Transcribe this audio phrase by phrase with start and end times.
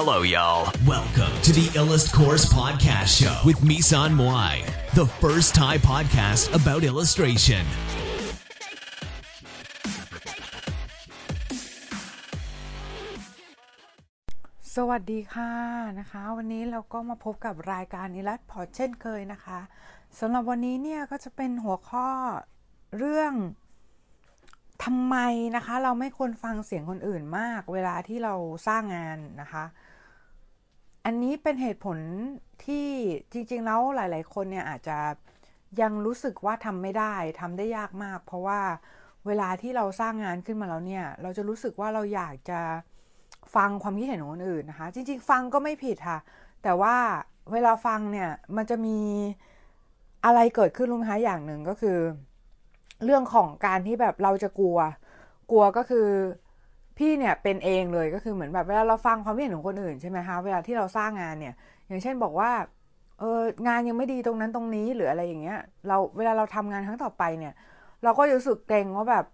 [0.00, 0.70] Hello, y'all.
[0.86, 4.54] Welcome to the Illust Course Podcast Show with Misan Moai,
[4.94, 7.64] the first Thai podcast about illustration.
[14.74, 15.52] สวัสดีค่ะ
[15.98, 19.60] นะคะ วันนี้เราก็มาพบกับรายการนิรัตพอเช่นเคยนะคะ
[20.18, 22.08] สำหรับวันนี้เนี่ยก็จะเป็นหัวข้อ
[22.98, 23.32] เรื่อง
[24.90, 25.18] ทำไม
[25.56, 28.34] นะคะ เราไม่ควรฟังเสียงคนอื่นมาก เวลาที่เรา
[28.66, 29.64] สร้างงานนะคะ
[31.04, 31.98] อันนี้เป็นเหตุผล
[32.64, 32.86] ที่
[33.32, 34.98] จริง ๆ แล้วหลาย ๆ คนเนี่ยอาจจะ
[35.80, 38.60] ยังรู้สึกว่าทำไม่ได้ทำได้ยากมาก เพราะว่า
[39.26, 42.60] เวลาที่เราสร้างงานขึ้นมาแล้วเนี่ย เราจะรู้สึกว่าเราอยากจะ
[43.54, 46.18] ฟังความคิดเห็นของคนอื่นนะคะ จริง ๆ ฟังก็ไม่ผิดค่ะ
[46.62, 46.96] แต่ว่า
[47.52, 48.98] เวลาฟังเนี่ยมันจะมี
[50.24, 51.98] อะไรเกิดขึ้นรู้ไหมคะอย่างหนึ่งก็คือ
[53.04, 54.78] เรื่องของการที่แบบเราจะกลัว
[55.50, 56.06] กลัวก็คือ
[56.98, 61.54] พี่เนี่ยเป็นเองเลยก็คือเหมือนแบบเวลาเราฟังความคิดเห็นของคนอื่นใช่ไหมคะเวลาที่เราสร้างงานเนี่ย
[61.86, 62.50] อย่างเช่นบอกว่า
[63.18, 67.54] เอองานยังไม่ดีตรงนั้นตรงนี้หรืออะไรอย่างเงี้ย เราเวลาเราทำงานครั้งต่อไปเนี่ย
[68.02, 69.24] เราก็รู้สึกเกรงว่าแบบ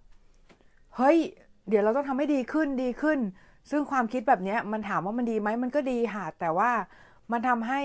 [0.97, 1.19] เฮ้ย
[1.69, 3.19] เดี๋ยวเราต้องทำให้ดีขึ้นดีขึ้น
[3.71, 6.71] ซึ่งความคิดแบบนี้มันถามว่ามันดีไหมมันก็ดีค่ะแต่ว่า
[7.33, 7.81] มันทำให้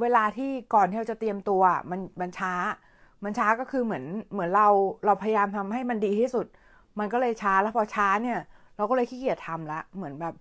[0.00, 2.54] เวลาที่ก่อนที่เราจะเตรียมตัวมันมันช้า
[3.24, 4.68] มันช้าก็คือเหมือนเหมือนเรา
[5.06, 6.46] เราพยายามทำให้มันดีที่สุด
[6.98, 8.38] มันก็เลยช้าแล้วพอช้าเนี่ย
[8.76, 10.34] เราก็เลยขี้เกียจทำละ เหมือนแบบ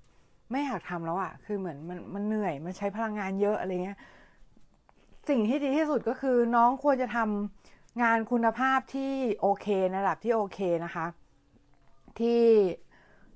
[0.52, 3.98] ไม่อยากทำแล้วอะคือเหมือนมันมันเหนื่อยมันใช้พลังงานเยอะอะไรเงี้ย
[5.30, 9.12] สิ่งที่ดีที่สุดก็คือน้องควรจะทำงานคุณภาพที่
[9.42, 11.06] โอเคในระดับที่โอเคนะคะ
[12.20, 12.44] ที่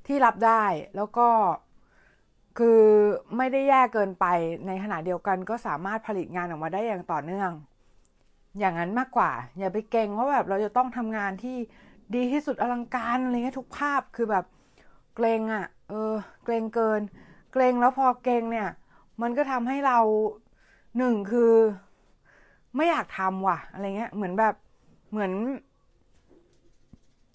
[0.07, 0.63] ที่รับได้
[0.95, 1.27] แล้วก็
[2.57, 2.81] คือ
[3.37, 4.25] ไม่ได้แย่เกินไป
[4.67, 7.51] ในขณะเดียวกันก็สามารถผลิตงานออกมาได้อย่างต่อเนื่อง
[8.59, 11.57] อย่างนั้นมากกว่า อย่าไปเก่งว่าแบบเราจะต้องทำงานที่
[12.15, 14.45] ดีที่สุดอลังการอะไรเงี้ยทุกภาพคือแบบ
[15.15, 16.13] เกรงอะ่ะ เออ
[16.43, 17.01] เกรงเกิน
[17.53, 18.67] เกรงแล้วพอเกรงเนี่ย
[19.21, 19.99] มันก็ทำให้เรา
[20.97, 21.53] หนึ่งคือ
[22.75, 24.55] ไม่อยากทำว่ะ อะไรเงี้ย เหมือนแบบ
[25.11, 25.31] เหมือน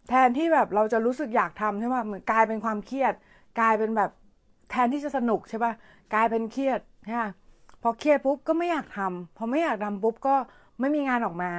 [0.08, 3.14] แทนที่แบบเราจะรู้สึกอยากทำใช่ป่ะเหมือนกลายเป็นความเครียด
[3.60, 4.10] กลายเป็นแบบ
[4.70, 5.72] แทนที่จะสนุกใช่ป่ะ
[6.14, 7.30] กลายเป็นเครียดใช่ป่ะ
[7.82, 10.34] พอเครียดปุ๊บก็ไม่อยากทำพอไม่อยากทำปุ๊บก็
[10.80, 11.50] ไม่มีงานออกมา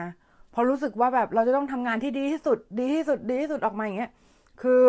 [0.54, 4.12] พอรู้สึกว่าแบบเราจะต้องทำงานที่ดีที่สุด ดีที่สุด ดีที่สุดออกมาอย่างเงี้ย
[4.62, 4.84] คือ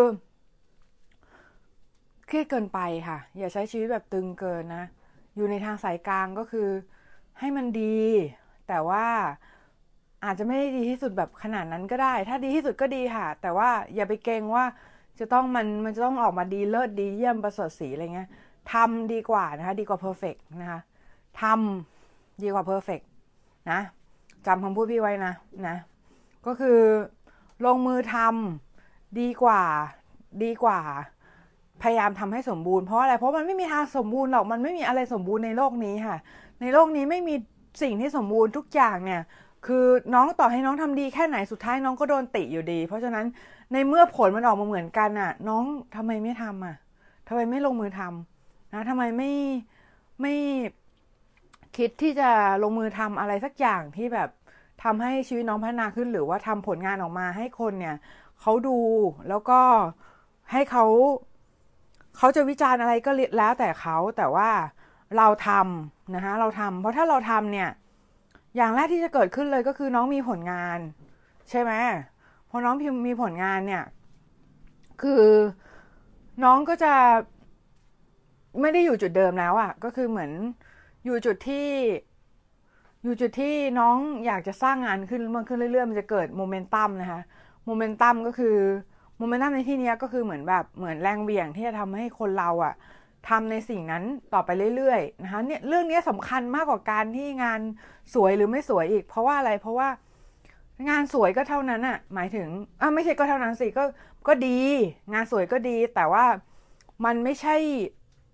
[2.26, 4.84] เครียดเกินไปค่ะ อย่าใช้ชีวิตแบบตึงเกินนะ
[5.36, 6.68] อยู่ในทางสายกลางก็คือ
[7.38, 7.98] ให้มันดี
[8.68, 9.06] แต่ว่า
[10.24, 14.64] อาจจะไม่ได้ดีที่สุดแบบขนาดนั้นก็ได้ ถ้าดีที่สุดก็ดีค่ะ แต่ว่าอย่าไปเกรงว่า
[15.18, 18.28] จะต้องมันมันจะต้องออกมาดีเลิศดีเยี่ยมประเสริฐศรีอะไรเงี้ย
[18.72, 20.80] ทำดีกว่านะคะ ดีกว่า perfect นะคะ
[21.42, 23.00] ทำดีกว่า perfect
[23.70, 23.80] นะ
[24.48, 25.32] จำคำพูดพี่ไว้นะ
[25.66, 25.76] นะ
[26.46, 26.78] ก็คือ
[27.64, 29.62] ลงมือทำดีกว่า
[30.42, 30.80] ดีกว่า
[31.82, 36.16] พยายามทำให้สมบูรณ์เพราะอะไรเพราะมันไม่มีทางสมบูรณ์หรอกมันไม่มีอะไรสมบูรณ์ในโลกนี้ค่ะ
[36.60, 37.34] ในโลกนี้ไม่มี
[37.82, 39.22] สิ่งที่สมบูรณ์ทุกอย่างเนี่ย
[39.66, 43.26] คือน้องต่อให้น้องทำดีแค่ไหนสุดท้ายน้องก็โดนติอยู่ดี เพราะฉะนั้น
[43.72, 45.64] ในเมื่อผลมันออกมาเหมือนกันอะ น้อง
[45.96, 46.76] ทำไมไม่ทำอะ
[47.28, 49.32] ทำไมไม่ลงมือทำนะทำไมไม่
[50.20, 50.34] ไม่
[51.76, 52.30] คิดที่จะ
[52.62, 54.28] ลงมือทำอะไรสักอย่างที่แบบ
[54.82, 57.96] ทำให้ชีวิตน้องพัฒนาขึ้นหรือว่าทำผลงานออกมาให้คนเนี่ย
[58.40, 58.78] เขาดู
[59.28, 59.60] แล้วก็
[60.52, 60.84] ให้เขา
[62.16, 64.50] เขาจะวิจารณ์อะไรก็แล้วแต่เขาแต่ว่า
[65.16, 67.68] เราทำนะคะเราทำเพราะถ้าเราทำเนี่ย
[68.56, 70.78] อย่างแรกที่จะเกิดขึ้นเลยก็คือน้องมีผลงาน
[71.50, 71.72] ใช่ไหม
[72.48, 73.84] พอน้องพิมมีผลงานเนี่ย
[75.02, 75.24] คือ
[76.44, 76.94] น้องก็จะ
[78.60, 80.30] ไม่ได้อยู่จุดเดิมแล้วอะ่ะ ก็คือเหมือน
[81.04, 81.66] อยู่จุดที่
[83.02, 87.20] อยู่จุดที่น้องอยากจะสร้างงานขึ้นมันขึ้นเรื่อยๆ มันจะเกิดโมเมนตัมนะคะ
[87.66, 88.56] โมเมนตัมก็คือ
[89.18, 92.74] โมเมนตัมในที่นี้ก็คือเหมือนแบบเหมือนแรงเบี่ยงที่จะทำให้คนเราอะ่ะ
[93.28, 94.02] ทำในสิ่งนั้น
[94.34, 97.60] ต่อไปเรื่อยๆนะคะเนี่ยเรื่องนี้สำคัญมากกว่าการที่งาน
[98.14, 99.88] สวยหรือไม่สวยอีก เพราะว่าอะไรเพราะว่า
[100.88, 102.48] งานสวยก็เท่านั้นอะหมายถึง
[102.80, 103.84] อะไม่ใช่ก็เท่านั้นสิก็
[104.28, 104.58] ก็ดี
[105.12, 106.24] งานสวยก็ดี แต่ว่า
[107.04, 107.56] มันไม่ใช่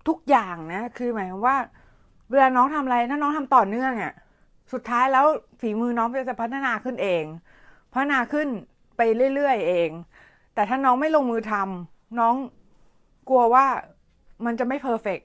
[0.09, 1.57] ทุกอย่างนะ คือหมายความว่า
[2.31, 4.13] เวลาน้องทำอะไรถ้าน้องทำต่อเนื่องอะ
[4.73, 5.27] สุดท้ายแล้ว
[5.61, 7.25] ฝีมือน้องจะพัฒนาขึ้นเอง
[7.93, 8.49] พัฒนาขึ้น
[8.97, 9.01] ไป
[9.35, 9.91] เรื่อยๆเอง
[10.55, 12.35] แต่ถ้าน้องไม่ลงมือทำน้อง
[13.29, 13.67] กลัวว่า
[14.45, 15.21] มันจะไม่เพอร์เฟก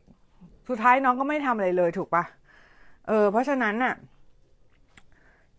[0.69, 2.24] สุดท้ายน้องก็ไม่ทำอะไรเลยถูกปะ
[3.07, 3.95] เออ เพราะฉะนั้นน่ะ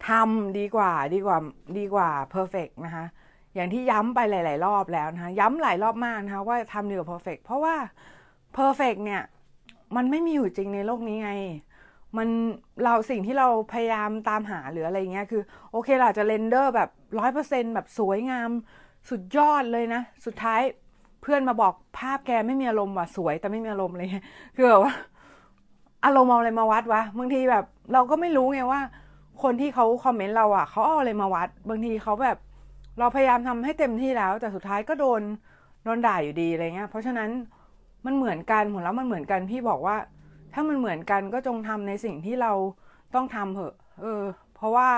[0.08, 1.38] ทำดีกว่าดีกว่า
[1.78, 3.04] ดีกว่า perfect นะคะ
[3.54, 7.74] อย่างที่ย้ำไปหลาย ๆ รอบแล้วนะคะย้ำหลายรอบมากนะคะว่าทำดีกว่า perfect เพราะว่า
[8.54, 9.22] perfect เนี่ย
[9.96, 11.32] มันไม่มีอยู่จริงในโลกนี้ไง
[12.16, 12.28] มัน
[12.84, 15.42] เราสิ่งที่เราพยายามตามหาหรืออะไรเงี้ยคือ
[15.72, 18.50] โอเคเราจะ render แบบร้อยเปอร์เซ็นต์แบบสวยงาม
[19.10, 20.60] สุดยอดเลยนะ สุดท้าย
[21.22, 24.08] เพื่อนมาบอกภาพแกไม่มีอารมณ์ว่ะสวยแต่ไม่มีอารมณ์เลย
[24.56, 24.94] คือแบบว่า
[26.04, 28.80] อารมณ์เอาอะไรมาวัดวะบางทีแบบ เราก็ไม่รู้ไงว่า
[29.42, 32.36] คนที่เขาคอมเมนต์เราอะเขาเอาอะไรมาวัด บางทีเขาแบบ
[32.98, 35.20] เราพยายามทำให้เต็มที่แล้ว แต่สุดท้ายก็โดน
[35.84, 37.30] โดนด่าอยู่ดีอะไรเงี้ย เพราะฉะนั้น
[38.06, 39.96] มันเหมือนกันผลแล้วมันเหมือนกันพี่บอกว่า
[40.54, 42.52] ถ้ามันเหมือนกันก็จงทำในสิ่งที่เรา
[43.14, 44.22] ต้องทำเถอะ เออ
[44.54, 44.88] เพราะว่า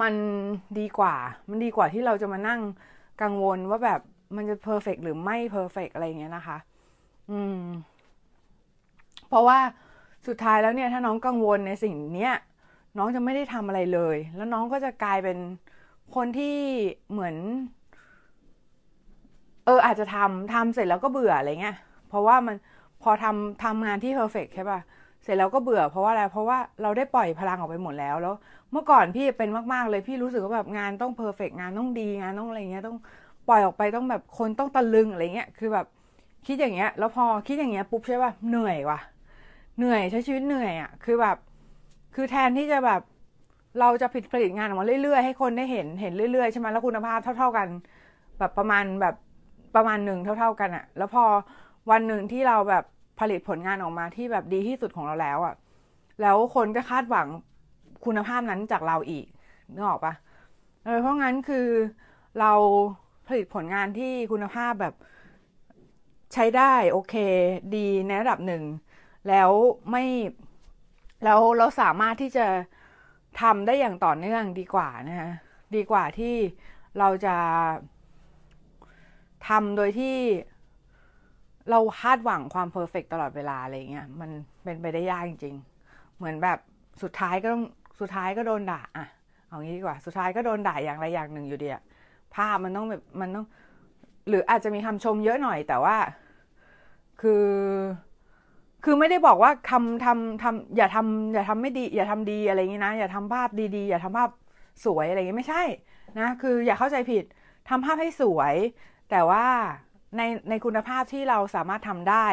[0.00, 0.14] มัน
[0.78, 1.14] ดีกว่า
[1.48, 2.60] มันดีกว่าที่เราจะมานั่ง
[3.22, 4.00] กังวลว่าแบบ
[4.36, 6.58] มันจะ perfect หรือไม่ perfect อะไรเงี้ยนะคะ
[7.30, 7.62] อืม
[9.28, 9.58] เพราะว่า
[10.26, 12.34] สุดท้ายแล้วเนี่ย ถ้าน้องกังวลในสิ่งเนี้ย
[12.98, 15.38] น้องจะไม่ได้ทำอะไรเลย แล้วน้องก็จะกลายเป็น
[16.14, 16.56] คนที่
[17.10, 17.36] เหมือน
[19.64, 21.76] เออ อาจจะทำทำเสร็จแล้วก็เบื่ออะไรเงี้ย
[22.08, 22.56] เพราะว่ามัน
[23.02, 24.80] พอทำทำงานที่ perfect ใช่ป่ะ
[25.22, 28.34] เสร็จแล้วก็เบื่อเพราะว่าอะไร เพราะว่าเราได้ปล่อยพลังออกไปหมดแล้ว แล้ว
[28.72, 32.96] เมื่อก่อนพี่เป็นมาก ๆ เลยพี่รู้สึกว่าแบบงานต้องเพอร์เฟกงานต้องดีงานต้องอะไรเงี้ยต้อง
[33.48, 35.86] ปล่อยออกไปต้องแบบคนต้องตะลึงอะไรเงี้ยคือแบบ
[36.46, 38.98] คิดอย่างเงี้ย แล้วพอคิดอย่างเงี้ยปุ๊บใช่ป่ะเหนื่อยว่ะ
[39.78, 41.36] เหนื่อยใช้ชีวิตเหนื่อยอะคือแบบ
[42.14, 43.00] คือแทนที่จะแบบ
[43.80, 47.68] เราจะผลิตผลิตงานออกมาเรื่อยๆให้คนได้เห็นเห็นเรื่อยๆใช่ไหมแล้วคุณภาพเท่า ๆกัน
[48.38, 49.14] แบบประมาณแบบ
[49.76, 51.24] ประมาณหนึ่งเท่า ๆกันอะ แล้วพอ
[51.90, 52.84] วันหนึ่งที่เราแบบ
[53.20, 55.54] ผลิตผลงานออกมาที่แบบดีที่สุดของเราแล้วอะ
[56.22, 57.28] แล้วคนก็คาดหวัง
[58.04, 59.26] คุณภาพนั้นจากเราอีก
[59.72, 60.14] นึกออกปะ
[61.00, 61.68] เพราะงั้นคือ
[62.40, 62.52] เรา
[63.28, 64.94] ผลิตผลงานที่คุณภาพแบบ
[66.34, 67.14] ใช้ได้โอเค
[67.76, 68.62] ดีในระดับหนึ่ง
[69.28, 69.50] แล้ว
[69.90, 70.04] ไม่
[71.24, 72.46] แล้วเราสามารถที่จะ
[73.40, 75.30] ทำได้อย่างต่อเนื่องดีกว่านะคะ
[75.76, 76.34] ดีกว่าที่
[76.98, 77.36] เราจะ
[79.48, 80.16] ทำโดยที่
[81.70, 84.30] เราคาดหวังความเพอร์เฟกตลอดเวลาอะไรเงี้ยมัน
[84.64, 85.54] เป็นไปได้ยากจริง
[85.86, 86.58] ๆ เหมือนแบบ
[87.02, 87.64] สุดท้ายก็ต้อง
[88.00, 89.06] สุดท้ายก็โดนด่าอะ
[89.46, 91.82] เอางี้ดีกว่า สุดท้ายก็โดนด่าอย่างไรอย่างหนึ่งอยู่ดีอะ
[92.34, 93.46] ภาพมันต้องแบบมันต้อง
[94.28, 95.96] หรืออาจจะมีคำชมเยอะหน่อยแต่ว่า
[97.20, 97.46] คือ
[98.84, 104.30] คือไม่ได้บอกว่าทำทำทำอย่าทำอย่าทำไม่ดี อย่าทำดีอะไรอย่างนี้นะอย่าทำภาพดีๆ อย่าทำภาพ
[104.84, 105.62] สวยอะไรอย่างนี้ไม่ใช่
[106.18, 107.24] นะ คืออย่าเข้าใจผิด
[107.68, 108.54] ทำภาพให้สวย
[109.10, 109.46] แต่ว่า
[110.16, 112.26] ในในคุณภาพที่เราสามารถทำได้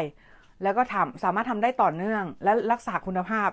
[0.64, 3.50] แล้วก็ทำสามารถทำได้ต่อเนื่อง และรักษาคุณภาพ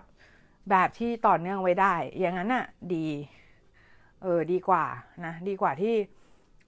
[0.71, 2.65] แบบที่ต่อเนื่องไว้ได้ อย่างนั้นน่ะ
[2.95, 3.07] ดี
[4.23, 4.85] เออดีกว่า
[5.25, 5.95] นะดีกว่าที่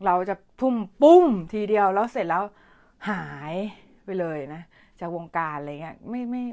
[0.06, 2.42] เราจะทุ่มปุ้มทีเดียวแล้วเสร็จแล้ว
[3.10, 3.54] หาย
[4.04, 4.62] ไปเลยนะ
[5.00, 6.44] จากวงการอะไรเงี้ยไม่ไม่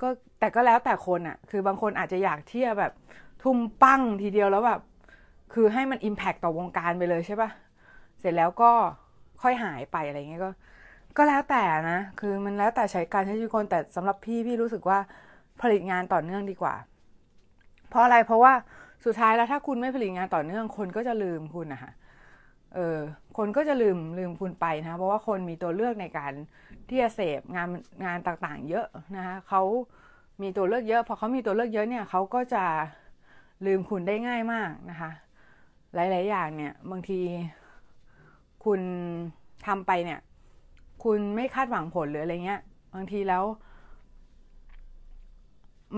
[0.00, 0.08] ก็
[0.38, 2.92] แต่ก็แล้วแต่คนอะ่ะคือบางคนอาจจะอยากเที่ยวแบบ
[3.42, 4.80] ทุ่มปั้งทีเดียวแล้วแบบ
[5.54, 7.50] คือให้มันอิมแพคต่อวงการไปเลยใช่ปะ
[8.20, 8.72] เสร็จแล้วก็
[9.42, 10.50] ค่อยหายไปอะไรเงี้ยก็
[11.16, 14.98] ก็แล้วแต่นะ คือมันแล้วแต่ใช้การใช้ชีวิตคนแต่สำหรับพี่พี่รู้สึกว่า
[15.60, 16.74] ผลิตงานต่อเนื่องดีกว่า
[17.88, 18.52] เพราะอะไรเพราะว่า
[19.04, 21.92] สุดท้ายแล้วถ้าคุณไม่ผลิตงานต่อเนื่อง คนก็จะลืมคุณนะคะ
[22.74, 22.98] เออ
[23.38, 26.32] คนก็จะลืมลืมคุณไปนะเพราะว่าคนมีตัวเลือกในการ
[26.88, 27.68] ที่จะเสพงาน
[28.04, 29.62] งานต่างๆ เยอะนะคะเขา
[30.42, 32.64] มีตัวเลือกเยอะพอเขามีตัวเลือกเยอะเนี่ยเขาก็จะ
[33.66, 35.10] ลืมคุณได้ง่ายมากนะคะ
[35.94, 37.20] หลาย ๆ อย่างเนี่ย บางที
[38.64, 38.80] คุณ
[39.66, 40.20] ทำไปเนี่ย
[41.04, 42.60] คุณไม่คาดหวังผลหรืออะไรเงี้ย
[42.94, 43.44] บางทีแล้ว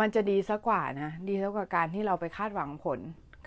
[0.00, 2.98] มันจะดีสักว่านะ ดีสักกว่าการที่เราไปคาดหวังผล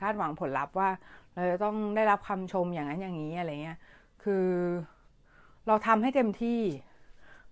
[0.01, 0.89] คาดหวังผลลัพธ์ว่า
[1.33, 3.77] เราจะต้องได้รับคำชมอย่างนั้นอย่างนี้อะไรเงี้ย
[4.23, 4.45] คือ
[5.67, 6.59] เราทำให้เต็มที่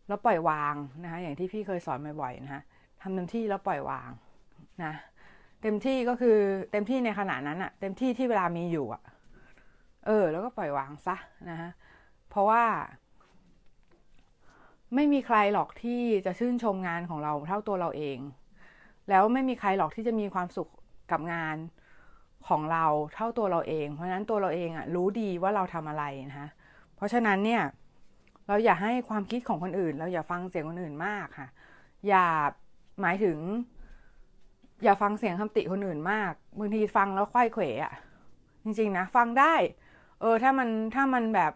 [0.07, 2.61] แล้วปล่อยวางนะคะอย่างที่พี่เคยสอนบ่อยๆนะคะ
[3.01, 4.11] ทำเต็มที่แล้วปล่อยวาง
[4.83, 4.93] นะ
[5.61, 6.37] เต็มที่ก็คือ
[6.71, 9.03] เต็มที่ในขณะนั้นอะเต็มที่ที่เวลามีอยู่อะ
[10.05, 11.15] เออ แล้วก็ปล่อยวางซะ
[11.49, 11.69] นะฮะ
[12.29, 12.63] เพราะว่า
[14.95, 18.17] ไม่มีใครหรอกที่จะชื่นชมงานของเราเท่าตัวเราเอง
[19.09, 20.69] แล้วไม่มีใครหรอกที่จะมีความสุข
[21.11, 21.57] กับงาน
[22.47, 26.49] ของเราเท่าตัวเราเอง เพราะฉะนั้นตัวเราเองอะรู้ดีว่าเราทำอะไรนะคะ
[26.95, 27.63] เพราะฉะนั้นเนี่ย
[28.47, 31.47] เราอย่าให้ความคิดของคนอื่น เราอย่าฟังเสียงคนอื่นมากค่ะ
[32.07, 32.25] อย่า
[33.01, 33.37] หมายถึง
[34.83, 37.93] อย่าฟังเสียงคำติคนอื่นมากบางทีฟังแล้วค่อยเขวอะ
[38.63, 39.53] จริงๆนะฟังได้
[40.23, 41.51] เออถ้ามันถ้ามันแบบ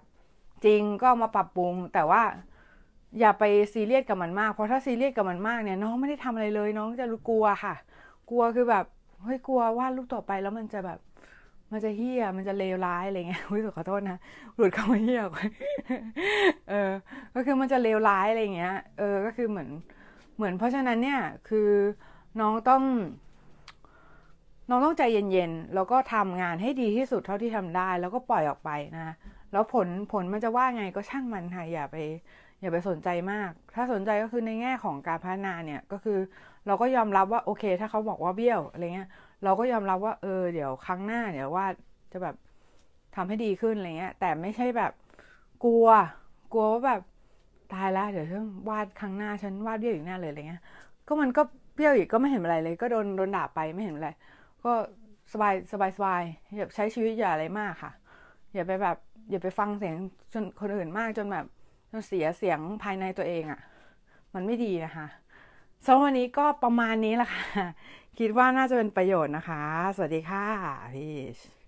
[0.65, 2.21] จริงก็มาปรับปรุง แต่ว่า
[3.19, 3.43] อย่าไป
[3.73, 7.75] ซีเรียสกับมันมาก เพราะถ้าซีเรียสกับมันมากเนี่ยน้องไม่ได้ทำอะไรเลย น้องจะรู้กลัวค่ะ
[8.29, 8.85] กลัวคือแบบ
[9.23, 10.99] เฮ้ยกลัววาดรูปต่อไปแล้วมันจะแบบ
[11.71, 14.17] มันจะเฮี้ยมันจะเลวร้ายอะไรเงี้ยอุ้ยขอโทษนะ
[14.55, 15.37] หลุดคำว่าเฮี้ยไป
[16.69, 16.91] เออ
[17.35, 19.69] ก็คือมันจะเลวร้ายอะไรเงี้ย เออก็คือเหมือน
[20.35, 21.69] เหมือนเพราะฉะนั้นเนี่ยคือ
[22.39, 22.83] น้องต้อง
[24.69, 29.15] น้องต้องใจเย็นๆ แล้วก็ทำงานให้ดีที่สุดเท่าที่ทำได้ แล้วก็ปล่อยออกไปนะ
[29.51, 31.95] แล้วผลผลมันจะว่าไงก็ช่างมันค่ะอย่าไป
[32.61, 36.17] อย่าไปสนใจมาก ถ้าสนใจก็คือในแง่ของการพัฒนาเนี่ยก็คือ
[36.67, 39.09] เราก็ยอมรับว่าโอเค ถ้าเขาบอกว่าเบี้ยวอะไรเงี้ย
[39.43, 41.65] เราก็ยอมรับว่าเออเดี๋ยวครั้งหน้าเดี๋ยวว่า
[42.11, 42.35] จะแบบ
[43.15, 44.91] ทำให้ดีขึ้นอะไรเงี้ย แต่ไม่ใช่แบบ
[45.63, 45.87] กลัว
[46.53, 47.01] กลัวว่าแบบ
[47.73, 50.61] ตายแล้วเดี๋ยวฉันวาดครั้งหน้าฉันวาดเบี้ยวอีกแน่เลยอะไรเงี้ย
[51.07, 51.41] ก็มันก็
[51.75, 54.09] เบี้ยวอีกก็ไม่เห็นอะไรเลย ก็โดนโดนด่าไปไม่เห็นอะไร
[54.67, 54.75] ก็
[55.33, 56.23] สบายสบายสบาย
[56.55, 57.91] อย่าใช้ชีวิตอย่าอะไรมากค่ะ
[58.53, 58.97] อย่าไปแบบ
[59.29, 59.95] อย่าไปฟังเสียง
[60.33, 61.45] จนคนอื่นมากจนแบบ
[61.91, 63.59] จนเสียเสียงภายในตัวเองอะ่ะ
[64.33, 65.07] มันไม่ดีนะคะ
[65.85, 67.43] สำหรับวันนี้ก็ประมาณนี้แหละค่ะ
[68.19, 69.63] คิดว่าน่าจะเป็นประโยชน์นะคะ
[69.95, 70.45] สวัสดีค่ะ
[70.95, 71.66] พี่